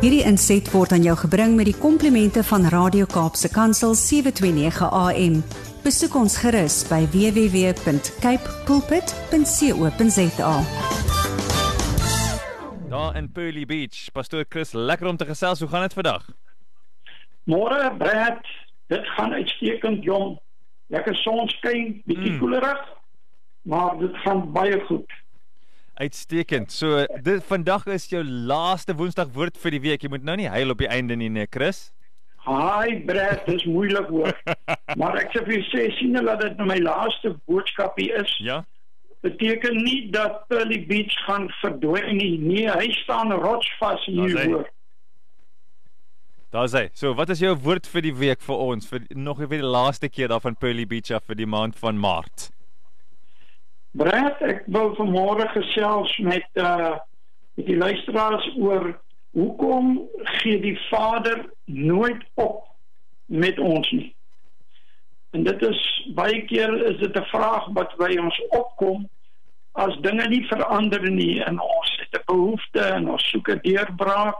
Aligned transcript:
Hierdie 0.00 0.22
inset 0.24 0.70
word 0.72 0.94
aan 0.96 1.02
jou 1.04 1.12
gebring 1.20 1.56
met 1.58 1.68
die 1.68 1.76
komplimente 1.76 2.40
van 2.48 2.64
Radio 2.72 3.04
Kaapse 3.10 3.50
Kansel 3.52 3.92
729 3.98 4.88
AM. 4.88 5.34
Besoek 5.84 6.14
ons 6.16 6.36
gerus 6.40 6.78
by 6.88 7.02
www.cape 7.12 8.54
pulpit.co.za. 8.68 10.54
Daar 12.90 13.16
in 13.20 13.28
Pearly 13.32 13.66
Beach, 13.68 14.08
pastoor 14.16 14.44
Chris, 14.48 14.72
lekker 14.72 15.06
om 15.12 15.16
te 15.20 15.28
gesels. 15.28 15.60
Hoe 15.60 15.68
gaan 15.68 15.84
dit 15.86 15.92
vandag? 16.00 16.24
Môre, 17.44 17.92
Brad, 17.98 18.44
dit 18.92 19.06
gaan 19.16 19.32
uitstekend 19.36 20.04
jong. 20.04 20.38
Lekker 20.90 21.14
sonskyn, 21.16 22.00
bietjie 22.04 22.32
Mm. 22.32 22.38
koelerig, 22.40 22.80
maar 23.62 23.98
dit 23.98 24.16
gaan 24.24 24.52
baie 24.52 24.80
goed. 24.88 25.12
Uitstekend. 26.00 26.72
So, 26.72 27.04
dit 27.22 27.44
vandag 27.44 27.84
is 27.92 28.06
jou 28.08 28.22
laaste 28.24 28.94
Woensdag 28.96 29.34
woord 29.34 29.58
vir 29.60 29.74
die 29.76 29.80
week. 29.84 30.04
Jy 30.04 30.08
moet 30.14 30.22
nou 30.24 30.36
nie 30.40 30.48
huil 30.48 30.72
op 30.72 30.80
die 30.80 30.88
einde 30.88 31.16
nie, 31.20 31.28
nee, 31.28 31.48
Chris. 31.52 31.90
Haai, 32.46 33.02
Brad, 33.04 33.42
dis 33.44 33.66
moeilik 33.68 34.08
hoor. 34.08 34.32
maar 35.00 35.18
ek 35.20 35.34
sê 35.34 35.42
vir 35.44 35.58
jou 35.58 35.66
sê 35.68 35.82
sien 35.98 36.16
jy 36.16 36.22
dat 36.24 36.40
dit 36.40 36.54
nou 36.56 36.68
my 36.70 36.78
laaste 36.80 37.34
boodskapie 37.44 38.08
is. 38.16 38.32
Ja. 38.40 38.62
Beteken 39.20 39.76
nie 39.84 40.06
dat 40.14 40.46
Pearly 40.48 40.78
Beach 40.88 41.12
gaan 41.26 41.50
verdwyn 41.60 42.16
nie. 42.16 42.38
Nee, 42.40 42.70
hy 42.72 42.88
staan 43.02 43.34
rotsvas 43.36 44.06
hier 44.08 44.38
hoor. 44.40 44.70
Daar's 46.50 46.72
hy. 46.74 46.86
So, 46.96 47.12
wat 47.18 47.28
is 47.30 47.44
jou 47.44 47.52
woord 47.60 47.84
vir 47.92 48.08
die 48.08 48.14
week 48.22 48.40
vir 48.42 48.64
ons 48.72 48.88
vir 48.88 49.04
nog 49.12 49.44
weer 49.44 49.60
die 49.60 49.74
laaste 49.76 50.08
keer 50.08 50.32
daar 50.32 50.40
van 50.48 50.56
Pearly 50.56 50.88
Beach 50.88 51.12
af 51.12 51.28
vir 51.28 51.36
die 51.44 51.50
maand 51.58 51.76
van 51.78 52.00
Maart? 52.00 52.48
Brad, 53.92 54.38
ek 54.46 54.68
wil 54.70 54.92
vanmôre 54.94 55.48
gesels 55.50 56.12
met 56.22 56.46
uh 56.54 56.98
met 57.58 57.66
die 57.66 57.76
luisteraars 57.76 58.44
oor 58.56 58.84
hoekom 59.34 59.96
gee 60.38 60.60
die 60.62 60.76
Vader 60.86 61.42
nooit 61.64 62.22
op 62.34 62.62
met 63.26 63.58
ons 63.58 63.90
nie. 63.90 64.14
En 65.34 65.42
dit 65.44 65.62
is 65.66 65.80
baie 66.14 66.44
keer 66.46 66.70
is 66.92 67.00
dit 67.02 67.16
'n 67.18 67.26
vraag 67.32 67.66
wat 67.74 67.96
by 67.98 68.14
ons 68.22 68.38
opkom 68.48 69.08
as 69.72 69.98
dinge 70.06 70.28
nie 70.28 70.46
verander 70.46 71.10
nie 71.10 71.42
en 71.42 71.58
ons 71.60 71.90
het 71.98 72.20
'n 72.20 72.24
behoefte 72.30 72.80
en 72.80 73.10
ons 73.10 73.28
soek 73.30 73.50
'n 73.50 73.60
deurbraak 73.62 74.38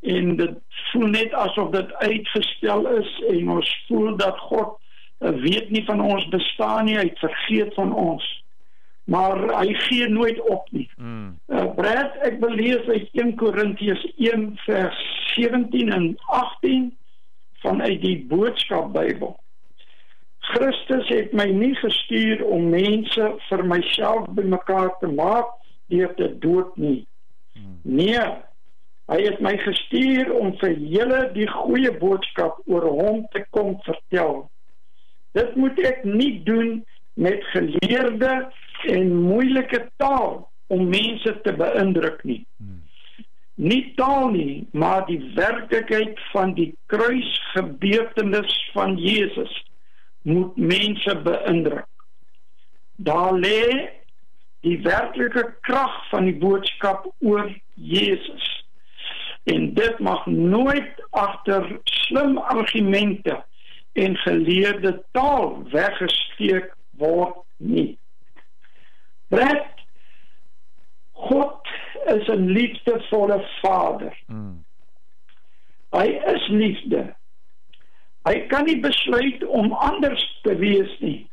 en 0.00 0.36
dit 0.36 0.54
voel 0.92 1.06
net 1.06 1.32
asof 1.32 1.70
dit 1.70 1.92
uitgestel 1.94 2.86
is 2.86 3.22
en 3.28 3.50
ons 3.50 3.84
voel 3.88 4.16
dat 4.16 4.38
God 4.38 4.78
uh, 5.20 5.30
weet 5.30 5.70
nie 5.70 5.84
van 5.84 6.00
ons 6.00 6.28
bestaan 6.28 6.84
nie, 6.84 6.96
hy 6.96 7.08
het 7.08 7.18
vergeet 7.18 7.74
van 7.74 7.92
ons 7.92 8.39
maar 9.10 9.40
hy 9.58 9.74
gee 9.74 10.08
nooit 10.08 10.40
op 10.40 10.68
nie. 10.70 10.86
Mm. 10.96 11.38
Uh, 11.46 11.66
Brad, 11.74 12.14
ek 12.22 12.36
wil 12.38 12.54
lees 12.54 12.86
uit 12.86 13.08
1 13.18 13.34
Korintiërs 13.40 14.04
1 14.22 14.52
vers 14.66 15.00
17 15.34 15.90
en 15.90 16.06
18 16.26 16.92
vanuit 17.64 17.98
die 18.04 18.18
Boodskap 18.30 18.92
Bybel. 18.94 19.34
Christus 20.52 21.10
het 21.10 21.34
my 21.34 21.48
nie 21.50 21.74
gestuur 21.78 22.44
om 22.46 22.70
mense 22.70 23.32
vir 23.48 23.64
myself 23.66 24.30
bymekaar 24.38 24.94
te 25.02 25.10
maak 25.10 25.50
deur 25.90 26.14
te 26.14 26.30
dood 26.38 26.70
nie. 26.78 27.02
Nee, 27.82 28.22
hy 29.10 29.20
het 29.26 29.42
my 29.42 29.56
gestuur 29.58 30.30
om 30.38 30.54
vir 30.62 30.78
julle 30.78 31.20
die 31.34 31.50
goeie 31.50 31.90
boodskap 31.98 32.62
oor 32.70 32.86
hom 32.86 33.24
te 33.34 33.42
kom 33.50 33.74
vertel. 33.86 34.44
Dit 35.34 35.58
moet 35.58 35.78
ek 35.82 36.06
nie 36.06 36.36
doen 36.46 36.84
met 37.18 37.42
geleerde 37.50 38.34
en 38.88 39.14
moeilike 39.22 39.88
taal 39.96 40.48
om 40.66 40.88
mense 40.88 41.40
te 41.42 41.52
beïndruk 41.52 42.22
nie. 42.24 42.44
Nie 43.60 43.92
taal 43.94 44.30
nie, 44.32 44.66
maar 44.72 45.06
die 45.06 45.20
werklikheid 45.34 46.20
van 46.32 46.54
die 46.54 46.70
kruisgebeurtenis 46.86 48.70
van 48.72 48.96
Jesus 48.96 49.52
moet 50.22 50.56
mense 50.56 51.16
beïndruk. 51.24 51.88
Daar 52.96 53.32
lê 53.32 53.90
die 54.60 54.78
werklike 54.84 55.54
krag 55.60 56.08
van 56.08 56.24
die 56.24 56.36
boodskap 56.40 57.06
oor 57.18 57.52
Jesus. 57.74 58.48
En 59.44 59.74
dit 59.74 59.98
mag 59.98 60.26
nooit 60.26 61.04
agter 61.10 61.80
slim 61.84 62.38
argumente 62.38 63.44
en 63.92 64.16
geleerde 64.16 65.02
taal 65.12 65.62
weggesteek 65.72 66.74
word 66.90 67.36
nie. 67.56 67.98
Brett 69.30 69.80
God 71.12 71.68
is 72.06 72.28
'n 72.28 72.46
liefdevolle 72.56 73.38
Vader. 73.60 74.14
Mm. 74.26 74.64
Hy 75.90 76.06
is 76.34 76.48
liefde. 76.48 77.14
Hy 78.28 78.46
kan 78.46 78.64
nie 78.64 78.80
besluit 78.80 79.44
om 79.46 79.72
anders 79.72 80.40
te 80.42 80.56
wees 80.56 80.98
nie. 81.00 81.28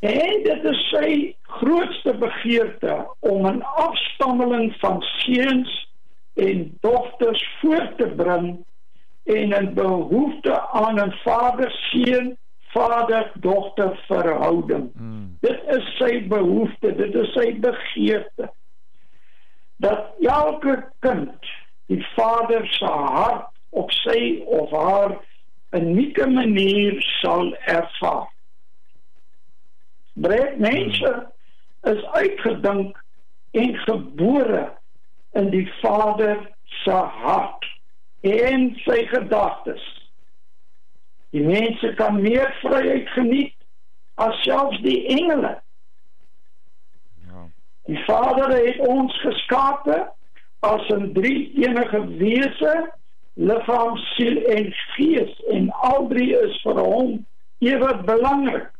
En 0.00 0.42
dit 0.44 0.64
is 0.64 0.80
sy 0.92 1.10
grootste 1.58 2.14
begeerte 2.20 2.96
om 3.20 3.46
'n 3.46 3.62
afstammeling 3.62 4.74
van 4.78 5.02
seuns 5.02 5.72
en 6.34 6.78
dogters 6.80 7.44
voor 7.60 7.92
te 7.96 8.08
bring 8.16 8.64
en 9.24 9.54
'n 9.54 9.74
behoefte 9.74 10.60
aan 10.70 11.00
'n 11.00 11.12
vader-seun, 11.24 12.36
vader-dogter 12.76 13.96
verhouding. 14.06 14.90
Mm. 14.94 15.36
Dit 15.40 15.60
is 15.76 15.90
sy 15.96 16.26
behoefte, 16.28 16.92
dit 16.96 17.14
is 17.14 17.32
sy 17.32 17.50
begeerte. 17.60 18.50
Dat 19.76 20.12
elke 20.20 20.76
kind 21.04 21.52
die 21.86 22.02
Vader 22.14 22.66
se 22.66 22.84
hart 22.84 23.52
op 23.70 23.92
sy 23.92 24.42
of 24.46 24.70
haar 24.70 25.16
unieke 25.76 26.26
manier 26.30 26.96
sal 27.20 27.52
ervaar. 27.64 28.28
Breed 30.12 30.58
mense 30.58 31.12
is 31.82 32.04
uitgedink 32.16 32.96
en 33.50 33.74
gebore 33.84 34.64
in 35.36 35.50
die 35.52 35.66
Vader 35.82 36.40
se 36.82 36.96
hart 37.20 37.68
en 38.20 38.70
sy 38.84 39.02
gedagtes. 39.12 39.84
Die 41.36 41.44
mense 41.44 41.92
kan 41.94 42.20
meer 42.22 42.48
vryheid 42.62 43.08
geniet 43.12 43.52
as 44.24 44.38
selfs 44.46 44.78
die 44.80 45.02
engele. 45.12 45.58
Ja. 47.28 47.42
Die 47.90 47.98
Vader 48.06 48.54
het 48.56 48.78
ons 48.88 49.18
geskape 49.20 49.98
as 50.64 50.88
'n 50.88 51.12
drie-enige 51.12 52.00
wese, 52.22 52.72
liggaam, 53.34 53.96
siel 54.16 54.40
en 54.56 54.72
gees 54.96 55.42
en 55.52 55.68
al 55.70 56.08
drie 56.08 56.32
is 56.38 56.56
vir 56.62 56.80
hom 56.80 57.26
ewe 57.58 57.92
belangrik. 58.08 58.72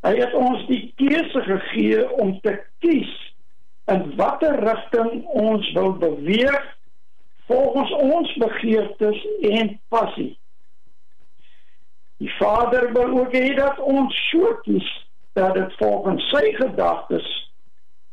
Hy 0.00 0.14
het 0.16 0.34
ons 0.34 0.66
die 0.66 0.92
keuse 0.96 1.42
gegee 1.44 2.08
om 2.22 2.40
te 2.40 2.56
kies 2.78 3.12
in 3.92 4.16
watter 4.16 4.56
rigting 4.64 5.24
ons 5.26 5.72
wil 5.72 5.92
beweeg 5.92 6.76
volgens 7.46 7.92
ons 7.92 8.36
begeertes 8.36 9.26
en 9.40 9.80
passie. 9.88 10.38
Die 12.18 12.30
Vader 12.38 12.92
wil 12.92 13.18
ook 13.18 13.32
hê 13.32 13.54
dat 13.54 13.78
ons 13.78 14.14
so 14.30 14.54
kies 14.62 14.88
dat 15.38 15.54
dit 15.54 15.76
volgens 15.78 16.24
sy 16.32 16.52
gedagtes 16.58 17.28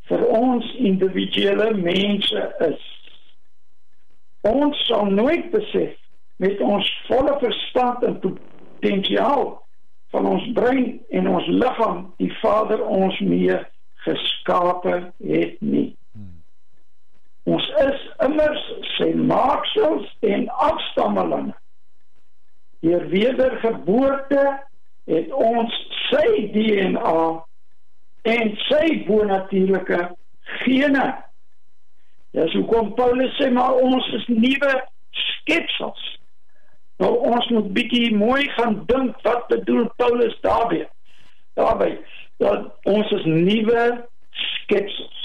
vir 0.10 0.26
ons 0.30 0.66
individuele 0.78 1.72
mense 1.74 2.44
is. 2.68 2.84
Ons 4.46 4.86
sal 4.86 5.10
nooit 5.10 5.50
besef 5.52 5.96
met 6.38 6.62
ons 6.62 6.90
volle 7.08 7.34
verstand 7.42 8.04
en 8.06 8.20
potensiaal 8.22 9.48
van 10.14 10.30
ons 10.30 10.46
brein 10.54 11.00
en 11.10 11.30
ons 11.34 11.48
liggaam 11.48 12.02
die 12.22 12.32
Vader 12.44 12.84
ons 12.86 13.20
mee 13.20 13.58
geskape 14.06 15.00
het 15.26 15.62
nie. 15.62 15.90
Ons 17.46 17.66
is 17.82 18.06
immers 18.26 18.64
sy 18.96 19.12
maaksels 19.18 20.10
en 20.26 20.48
afstammelinge. 20.70 21.54
Deur 22.80 23.08
wedergeboorte 23.08 24.44
het 25.06 25.32
ons 25.34 25.76
sy 26.10 26.50
DNA 26.54 27.46
en 28.26 28.56
sy 28.66 28.86
bonatuurlike 29.06 30.02
gene. 30.64 31.06
Dis 32.36 32.54
hoekom 32.58 32.94
Paulus 32.98 33.36
sê 33.40 33.52
maar 33.54 33.78
ons 33.80 34.08
is 34.18 34.28
nuwe 34.28 34.74
skepsels. 35.22 36.04
Nou 37.00 37.12
ons 37.32 37.48
moet 37.54 37.72
bietjie 37.76 38.16
mooi 38.16 38.48
gaan 38.58 38.82
dink 38.90 39.18
wat 39.28 39.48
bedoel 39.52 39.88
Paulus 40.02 40.36
daarmee. 40.42 40.88
Daarby 41.60 41.96
dat 42.44 42.72
ons 42.84 43.12
is 43.12 43.26
nuwe 43.26 43.84
skepsels. 44.32 45.22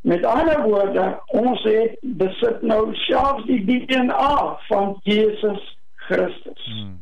Met 0.00 0.24
ander 0.24 0.62
woorde, 0.62 1.20
ons 1.26 1.62
het 1.62 1.98
besit 2.00 2.62
nou 2.62 2.94
selfs 3.04 3.44
die 3.48 3.60
DNA 3.64 4.56
van 4.68 4.96
Jesus 5.04 5.60
Christus. 6.10 6.66
Mm. 6.66 6.98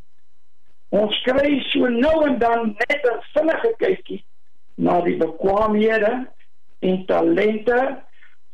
Ons 0.89 1.17
kry 1.25 1.59
so 1.73 1.89
nou 1.93 2.25
en 2.27 2.39
dan 2.41 2.75
net 2.79 3.05
'n 3.05 3.21
vinnige 3.35 3.73
kykie 3.79 4.25
na 4.77 5.01
die 5.01 5.17
bekwaamhede 5.17 6.29
en 6.81 7.05
talente 7.07 8.03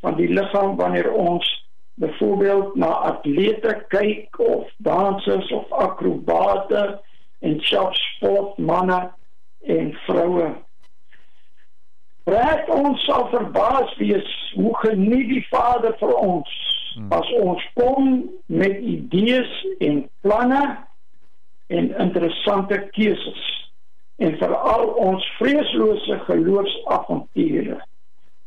van 0.00 0.16
die 0.16 0.28
liggaam 0.28 0.76
wanneer 0.76 1.12
ons 1.12 1.46
byvoorbeeld 1.94 2.74
na 2.74 2.86
atlete 2.86 3.84
kyk 3.88 4.38
of 4.38 4.70
dansers 4.76 5.50
of 5.52 5.72
akrobate 5.72 7.00
en 7.38 7.60
selfs 7.60 8.14
sportmense 8.16 9.12
en 9.60 9.92
vroue. 10.06 10.54
Raak 12.24 12.68
ons 12.68 13.04
sal 13.04 13.28
verbaas 13.28 13.96
wees 13.96 14.52
hoe 14.54 14.76
geniet 14.76 15.28
die 15.28 15.46
Vader 15.50 15.94
vir 15.98 16.14
ons 16.14 16.50
hmm. 16.50 16.73
As 17.14 17.30
ons 17.40 17.62
kom 17.78 18.10
met 18.46 18.78
idees 18.78 19.50
en 19.78 20.04
planne 20.20 20.62
en 21.66 21.90
interessante 21.98 22.78
keuses 22.96 23.42
en 24.22 24.36
veral 24.38 24.92
ons 25.02 25.26
vreeslose 25.38 26.18
geloofsavonture 26.28 27.80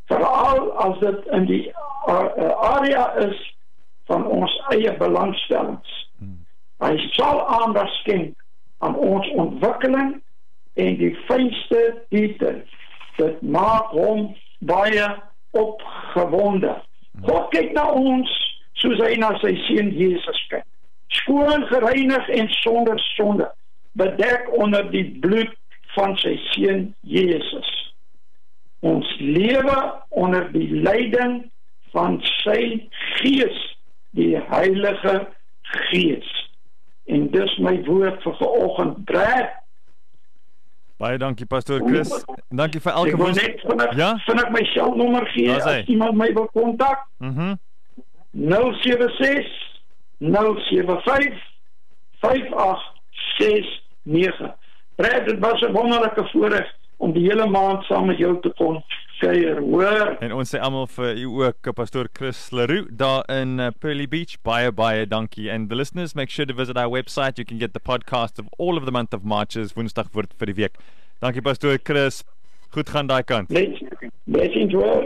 veral 0.08 0.72
as 0.80 1.00
dit 1.00 1.26
in 1.36 1.46
die 1.46 1.64
area 2.08 3.12
is 3.28 3.40
van 4.08 4.24
ons 4.32 4.54
eie 4.72 4.94
belangstellings. 4.98 5.96
Hmm. 6.20 6.40
Hy 6.84 6.96
sal 7.18 7.42
aandag 7.60 7.92
skenk 8.02 8.38
aan 8.86 8.96
ons 8.96 9.28
ontwikkeling 9.36 10.16
en 10.80 11.00
die 11.02 11.14
fynste 11.28 11.82
details. 12.14 12.72
Dit 13.18 13.42
maak 13.42 13.92
hom 13.98 14.30
baie 14.70 15.10
opgewonde. 15.58 16.78
God 17.26 17.50
kyk 17.54 17.74
na 17.74 17.88
ons 17.98 18.32
soos 18.82 19.00
hy 19.02 19.16
na 19.22 19.34
sy 19.42 19.56
seun 19.66 19.94
Jesus 19.98 20.42
kyk. 20.52 20.66
Skoon, 21.22 21.64
gereinig 21.72 22.30
en 22.36 22.50
sonder 22.60 23.00
sonde, 23.16 23.48
bedek 23.98 24.50
onder 24.60 24.86
die 24.92 25.06
bloed 25.24 25.54
van 25.96 26.18
sy 26.22 26.36
seun 26.52 26.90
Jesus. 27.08 27.70
Ons 28.86 29.10
lewe 29.20 29.78
onder 30.10 30.52
die 30.54 30.70
leiding 30.86 31.40
van 31.96 32.20
sy 32.44 32.90
Gees, 33.18 33.58
die 34.18 34.36
Heilige 34.52 35.16
Gees. 35.90 36.28
En 37.08 37.30
dis 37.34 37.56
my 37.64 37.78
woord 37.88 38.22
vir 38.26 38.36
vanoggend, 38.42 39.02
Brad. 39.10 39.56
Baie 40.98 41.18
dankie 41.18 41.46
pastoor 41.46 41.82
Chris. 41.86 42.26
Dankie 42.50 42.82
vir 42.82 42.92
elke 42.92 43.18
woord. 43.18 43.36
Ja. 43.96 44.18
Vind 44.26 44.42
ek 44.42 44.50
my 44.52 44.64
selfnommer 44.74 45.28
gee 45.34 45.52
as 45.54 45.66
iemand 45.86 46.18
my 46.18 46.34
wil 46.34 46.50
kontak? 46.54 47.06
Mhm. 47.18 47.32
Mm 47.32 47.58
076 48.38 49.46
075 50.20 51.34
5869. 52.22 54.54
Brad, 54.96 55.26
dit 55.26 55.40
was 55.40 55.62
'n 55.62 55.72
wonderlike 55.72 56.28
voorreg 56.32 56.74
om 56.98 57.14
die 57.14 57.24
hele 57.30 57.50
maand 57.50 57.84
saam 57.84 58.06
met 58.06 58.18
jou 58.18 58.40
te 58.42 58.54
kon 58.58 58.84
kuier, 59.20 59.60
hoor. 59.62 60.16
En 60.24 60.34
ons 60.38 60.50
sê 60.50 60.60
almal 60.62 60.88
vir 60.96 61.18
u 61.24 61.28
ook 61.44 61.70
pastoor 61.76 62.10
Chris 62.14 62.50
Leroux 62.52 62.88
daar 63.00 63.24
in 63.34 63.60
uh, 63.60 63.70
Pearly 63.80 64.08
Beach. 64.08 64.38
Baie 64.44 64.72
baie 64.72 65.06
dankie. 65.08 65.50
And 65.52 65.70
the 65.70 65.76
listeners 65.76 66.16
make 66.16 66.32
sure 66.32 66.46
to 66.46 66.54
visit 66.54 66.78
our 66.78 66.90
website. 66.90 67.38
You 67.38 67.46
can 67.46 67.60
get 67.60 67.74
the 67.74 67.80
podcast 67.80 68.40
of 68.40 68.46
all 68.58 68.78
of 68.78 68.86
the 68.86 68.92
month 68.92 69.14
of 69.14 69.24
March 69.24 69.58
as 69.58 69.74
Woensdag 69.74 70.14
word 70.14 70.34
vir 70.38 70.54
die 70.54 70.58
week. 70.64 70.78
Dankie 71.22 71.42
pastoor 71.42 71.78
Chris. 71.84 72.24
Goed 72.76 72.90
gaan 72.90 73.08
daai 73.08 73.24
kant. 73.24 73.50
Blessings 74.28 74.74
hoor. 74.74 75.04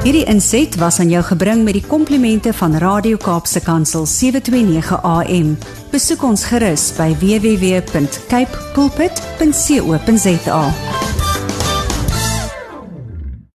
Hierdie 0.00 0.24
inset 0.32 0.78
was 0.80 0.96
aan 1.02 1.10
jou 1.12 1.20
gebring 1.28 1.60
met 1.66 1.76
die 1.76 1.84
komplimente 1.84 2.54
van 2.56 2.78
Radio 2.80 3.20
Kaapse 3.20 3.60
Kansel 3.60 4.06
729 4.08 4.96
AM. 5.04 5.52
Besoek 5.92 6.24
ons 6.24 6.46
gerus 6.48 6.88
by 6.96 7.12
www.cape 7.20 8.64
pulpit.co.za. 8.72 10.64